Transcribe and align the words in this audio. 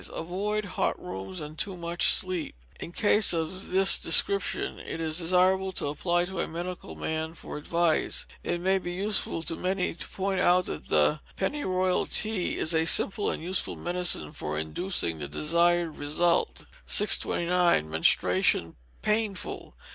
Avoid 0.11 0.65
hot 0.65 0.99
rooms, 0.99 1.39
and 1.41 1.55
too 1.59 1.77
much 1.77 2.07
sleep. 2.11 2.55
In 2.79 2.91
cases 2.91 3.33
of 3.35 3.69
this 3.69 3.99
description 3.99 4.79
it 4.79 4.99
is 4.99 5.19
desirable 5.19 5.71
to 5.73 5.89
apply 5.89 6.25
to 6.25 6.39
a 6.41 6.47
medical 6.47 6.95
man 6.95 7.35
for 7.35 7.55
advice. 7.55 8.25
It 8.43 8.61
may 8.61 8.79
be 8.79 8.93
useful 8.93 9.43
to 9.43 9.55
many 9.55 9.93
to 9.93 10.07
point 10.09 10.39
out 10.39 10.65
that 10.65 11.19
pennyroyal 11.35 12.07
tea 12.07 12.57
is 12.57 12.73
a 12.73 12.85
simple 12.85 13.29
and 13.29 13.43
useful 13.43 13.75
medicine 13.75 14.31
for 14.31 14.57
inducing 14.57 15.19
the 15.19 15.27
desired 15.27 15.95
result. 15.97 16.65
629. 16.87 17.87
Menstruation 17.87 18.77
(Painful). 19.03 19.75